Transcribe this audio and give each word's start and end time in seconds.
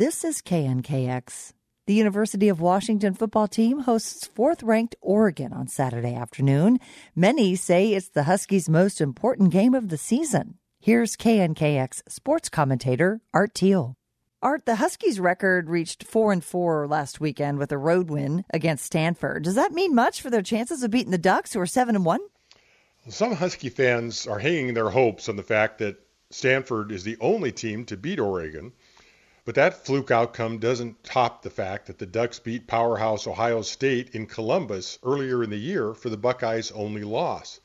This 0.00 0.24
is 0.24 0.40
KNKX. 0.40 1.52
The 1.86 1.92
University 1.92 2.48
of 2.48 2.58
Washington 2.58 3.12
football 3.12 3.46
team 3.46 3.80
hosts 3.80 4.26
fourth 4.26 4.62
ranked 4.62 4.96
Oregon 5.02 5.52
on 5.52 5.68
Saturday 5.68 6.14
afternoon. 6.14 6.80
Many 7.14 7.54
say 7.54 7.92
it's 7.92 8.08
the 8.08 8.22
Huskies' 8.22 8.66
most 8.66 9.02
important 9.02 9.50
game 9.50 9.74
of 9.74 9.90
the 9.90 9.98
season. 9.98 10.54
Here's 10.80 11.18
KNKX 11.18 12.00
sports 12.08 12.48
commentator 12.48 13.20
Art 13.34 13.52
Thiel. 13.54 13.94
Art, 14.40 14.64
the 14.64 14.76
Huskies 14.76 15.20
record 15.20 15.68
reached 15.68 16.04
4 16.04 16.32
and 16.32 16.42
4 16.42 16.88
last 16.88 17.20
weekend 17.20 17.58
with 17.58 17.70
a 17.70 17.76
road 17.76 18.08
win 18.08 18.46
against 18.54 18.86
Stanford. 18.86 19.42
Does 19.42 19.56
that 19.56 19.72
mean 19.72 19.94
much 19.94 20.22
for 20.22 20.30
their 20.30 20.40
chances 20.40 20.82
of 20.82 20.90
beating 20.90 21.10
the 21.10 21.18
Ducks 21.18 21.52
who 21.52 21.60
are 21.60 21.66
7 21.66 21.94
and 21.94 22.06
1? 22.06 22.20
Some 23.10 23.34
Husky 23.34 23.68
fans 23.68 24.26
are 24.26 24.38
hanging 24.38 24.72
their 24.72 24.88
hopes 24.88 25.28
on 25.28 25.36
the 25.36 25.42
fact 25.42 25.76
that 25.80 26.00
Stanford 26.30 26.90
is 26.90 27.04
the 27.04 27.18
only 27.20 27.52
team 27.52 27.84
to 27.84 27.98
beat 27.98 28.18
Oregon 28.18 28.72
but 29.44 29.54
that 29.54 29.86
fluke 29.86 30.10
outcome 30.10 30.58
doesn't 30.58 31.02
top 31.02 31.42
the 31.42 31.50
fact 31.50 31.86
that 31.86 31.98
the 31.98 32.06
Ducks 32.06 32.38
beat 32.38 32.66
powerhouse 32.66 33.26
Ohio 33.26 33.62
State 33.62 34.14
in 34.14 34.26
Columbus 34.26 34.98
earlier 35.02 35.42
in 35.42 35.50
the 35.50 35.56
year 35.56 35.94
for 35.94 36.10
the 36.10 36.16
Buckeyes' 36.16 36.70
only 36.72 37.02
loss. 37.02 37.60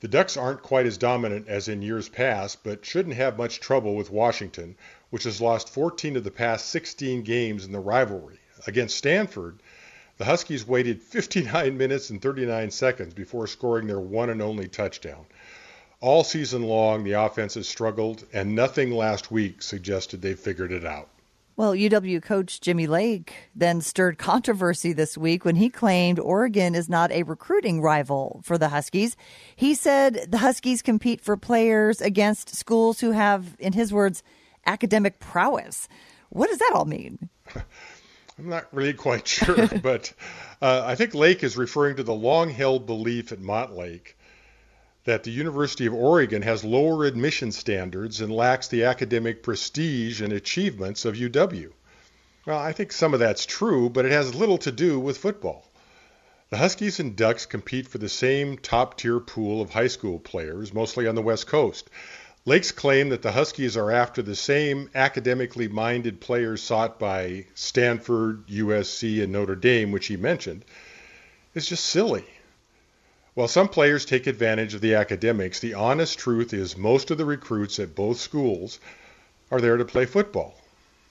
The 0.00 0.08
Ducks 0.08 0.36
aren't 0.36 0.62
quite 0.62 0.84
as 0.84 0.98
dominant 0.98 1.48
as 1.48 1.68
in 1.68 1.80
years 1.80 2.08
past, 2.08 2.62
but 2.62 2.84
shouldn't 2.84 3.14
have 3.14 3.38
much 3.38 3.60
trouble 3.60 3.94
with 3.94 4.10
Washington, 4.10 4.76
which 5.10 5.24
has 5.24 5.40
lost 5.40 5.70
14 5.70 6.16
of 6.16 6.24
the 6.24 6.30
past 6.30 6.68
16 6.68 7.22
games 7.22 7.64
in 7.64 7.72
the 7.72 7.80
rivalry. 7.80 8.38
Against 8.66 8.98
Stanford, 8.98 9.62
the 10.18 10.24
Huskies 10.24 10.66
waited 10.66 11.02
59 11.02 11.76
minutes 11.78 12.10
and 12.10 12.20
39 12.20 12.70
seconds 12.70 13.14
before 13.14 13.46
scoring 13.46 13.86
their 13.86 14.00
one 14.00 14.28
and 14.28 14.42
only 14.42 14.68
touchdown. 14.68 15.26
All 16.00 16.24
season 16.24 16.62
long, 16.62 17.04
the 17.04 17.12
offense 17.12 17.54
has 17.54 17.68
struggled, 17.68 18.24
and 18.32 18.54
nothing 18.54 18.90
last 18.90 19.30
week 19.30 19.62
suggested 19.62 20.20
they've 20.20 20.38
figured 20.38 20.72
it 20.72 20.84
out. 20.84 21.08
Well, 21.56 21.72
UW 21.72 22.22
coach 22.22 22.60
Jimmy 22.60 22.86
Lake 22.86 23.32
then 23.54 23.80
stirred 23.80 24.18
controversy 24.18 24.92
this 24.92 25.16
week 25.16 25.46
when 25.46 25.56
he 25.56 25.70
claimed 25.70 26.18
Oregon 26.18 26.74
is 26.74 26.90
not 26.90 27.10
a 27.12 27.22
recruiting 27.22 27.80
rival 27.80 28.42
for 28.44 28.58
the 28.58 28.68
Huskies. 28.68 29.16
He 29.56 29.74
said 29.74 30.26
the 30.28 30.38
Huskies 30.38 30.82
compete 30.82 31.22
for 31.22 31.38
players 31.38 32.02
against 32.02 32.54
schools 32.54 33.00
who 33.00 33.12
have, 33.12 33.56
in 33.58 33.72
his 33.72 33.90
words, 33.90 34.22
academic 34.66 35.18
prowess. 35.18 35.88
What 36.28 36.50
does 36.50 36.58
that 36.58 36.72
all 36.74 36.84
mean? 36.84 37.30
I'm 38.38 38.50
not 38.50 38.66
really 38.70 38.92
quite 38.92 39.26
sure, 39.26 39.66
but 39.82 40.12
uh, 40.60 40.82
I 40.84 40.94
think 40.94 41.14
Lake 41.14 41.42
is 41.42 41.56
referring 41.56 41.96
to 41.96 42.02
the 42.02 42.12
long 42.12 42.50
held 42.50 42.84
belief 42.84 43.32
at 43.32 43.38
Montlake 43.38 44.12
that 45.06 45.22
the 45.22 45.30
University 45.30 45.86
of 45.86 45.94
Oregon 45.94 46.42
has 46.42 46.64
lower 46.64 47.04
admission 47.04 47.52
standards 47.52 48.20
and 48.20 48.30
lacks 48.30 48.66
the 48.66 48.82
academic 48.82 49.40
prestige 49.40 50.20
and 50.20 50.32
achievements 50.32 51.04
of 51.04 51.14
UW. 51.14 51.70
Well, 52.44 52.58
I 52.58 52.72
think 52.72 52.90
some 52.90 53.14
of 53.14 53.20
that's 53.20 53.46
true, 53.46 53.88
but 53.88 54.04
it 54.04 54.10
has 54.10 54.34
little 54.34 54.58
to 54.58 54.72
do 54.72 54.98
with 54.98 55.16
football. 55.16 55.70
The 56.50 56.56
Huskies 56.56 56.98
and 56.98 57.14
Ducks 57.14 57.46
compete 57.46 57.86
for 57.86 57.98
the 57.98 58.08
same 58.08 58.58
top 58.58 58.98
tier 58.98 59.20
pool 59.20 59.62
of 59.62 59.70
high 59.70 59.86
school 59.86 60.18
players, 60.18 60.74
mostly 60.74 61.06
on 61.06 61.14
the 61.14 61.22
West 61.22 61.46
Coast. 61.46 61.88
Lake's 62.44 62.72
claim 62.72 63.08
that 63.10 63.22
the 63.22 63.32
Huskies 63.32 63.76
are 63.76 63.92
after 63.92 64.22
the 64.22 64.36
same 64.36 64.90
academically 64.94 65.68
minded 65.68 66.20
players 66.20 66.62
sought 66.62 66.98
by 66.98 67.46
Stanford, 67.54 68.46
USC, 68.48 69.22
and 69.22 69.32
Notre 69.32 69.56
Dame, 69.56 69.92
which 69.92 70.06
he 70.06 70.16
mentioned, 70.16 70.64
is 71.54 71.66
just 71.66 71.84
silly. 71.84 72.24
While 73.36 73.48
some 73.48 73.68
players 73.68 74.06
take 74.06 74.26
advantage 74.26 74.72
of 74.72 74.80
the 74.80 74.94
academics, 74.94 75.60
the 75.60 75.74
honest 75.74 76.18
truth 76.18 76.54
is 76.54 76.74
most 76.74 77.10
of 77.10 77.18
the 77.18 77.26
recruits 77.26 77.78
at 77.78 77.94
both 77.94 78.16
schools 78.16 78.80
are 79.50 79.60
there 79.60 79.76
to 79.76 79.84
play 79.84 80.06
football. 80.06 80.58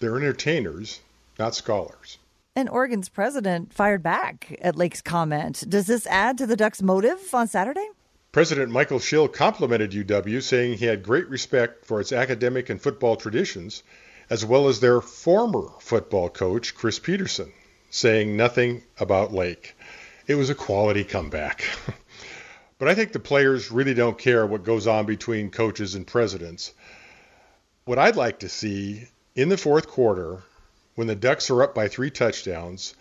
They're 0.00 0.16
entertainers, 0.16 0.98
not 1.38 1.54
scholars. 1.54 2.18
And 2.56 2.68
Oregon's 2.68 3.08
president 3.08 3.72
fired 3.72 4.02
back 4.02 4.58
at 4.60 4.74
Lake's 4.74 5.00
comment. 5.00 5.62
Does 5.68 5.86
this 5.86 6.08
add 6.08 6.36
to 6.38 6.46
the 6.48 6.56
Ducks' 6.56 6.82
motive 6.82 7.32
on 7.32 7.46
Saturday? 7.46 7.86
President 8.32 8.72
Michael 8.72 8.98
Schill 8.98 9.28
complimented 9.28 9.92
UW, 9.92 10.42
saying 10.42 10.78
he 10.78 10.86
had 10.86 11.04
great 11.04 11.28
respect 11.28 11.86
for 11.86 12.00
its 12.00 12.10
academic 12.10 12.68
and 12.68 12.82
football 12.82 13.14
traditions, 13.14 13.84
as 14.28 14.44
well 14.44 14.66
as 14.66 14.80
their 14.80 15.00
former 15.00 15.68
football 15.78 16.28
coach, 16.28 16.74
Chris 16.74 16.98
Petersen, 16.98 17.52
saying 17.90 18.36
nothing 18.36 18.82
about 18.98 19.32
Lake. 19.32 19.76
It 20.26 20.34
was 20.34 20.50
a 20.50 20.54
quality 20.56 21.04
comeback. 21.04 21.64
But 22.78 22.88
I 22.88 22.94
think 22.94 23.12
the 23.12 23.18
players 23.18 23.72
really 23.72 23.94
don't 23.94 24.18
care 24.18 24.46
what 24.46 24.62
goes 24.62 24.86
on 24.86 25.04
between 25.04 25.50
coaches 25.50 25.96
and 25.96 26.06
presidents. 26.06 26.72
What 27.84 27.98
I'd 27.98 28.16
like 28.16 28.38
to 28.40 28.48
see 28.48 29.08
in 29.34 29.48
the 29.48 29.56
fourth 29.56 29.88
quarter, 29.88 30.42
when 30.94 31.08
the 31.08 31.16
Ducks 31.16 31.50
are 31.50 31.62
up 31.62 31.74
by 31.74 31.88
three 31.88 32.10
touchdowns, 32.10 32.94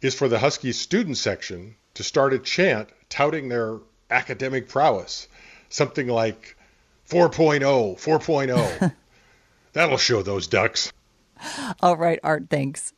is 0.00 0.14
for 0.14 0.28
the 0.28 0.38
Huskies 0.38 0.80
student 0.80 1.18
section 1.18 1.76
to 1.94 2.02
start 2.02 2.32
a 2.32 2.38
chant 2.38 2.88
touting 3.10 3.48
their 3.48 3.78
academic 4.10 4.68
prowess. 4.68 5.28
Something 5.68 6.08
like 6.08 6.56
4.0, 7.10 7.60
4.0. 7.60 8.94
That'll 9.74 9.98
show 9.98 10.22
those 10.22 10.46
Ducks. 10.46 10.92
All 11.80 11.96
right, 11.96 12.18
Art, 12.22 12.44
thanks. 12.48 12.94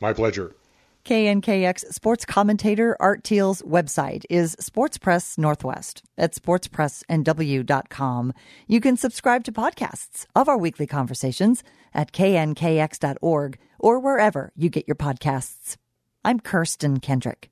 My 0.00 0.12
pleasure. 0.12 0.54
KNKX 1.04 1.92
sports 1.92 2.24
commentator 2.24 2.96
Art 3.00 3.24
Thiel's 3.24 3.62
website 3.62 4.24
is 4.28 4.56
Sports 4.60 4.98
Press 4.98 5.38
Northwest 5.38 6.02
at 6.18 6.34
sportspressnw.com. 6.34 8.32
You 8.66 8.80
can 8.80 8.96
subscribe 8.96 9.44
to 9.44 9.52
podcasts 9.52 10.26
of 10.34 10.48
our 10.48 10.58
weekly 10.58 10.86
conversations 10.86 11.62
at 11.94 12.12
knkx.org 12.12 13.58
or 13.78 14.00
wherever 14.00 14.52
you 14.56 14.68
get 14.68 14.86
your 14.86 14.96
podcasts. 14.96 15.76
I'm 16.24 16.40
Kirsten 16.40 17.00
Kendrick. 17.00 17.46